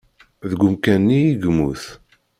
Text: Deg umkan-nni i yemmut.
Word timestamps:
Deg 0.49 0.61
umkan-nni 0.67 1.19
i 1.27 1.35
yemmut. 1.41 1.83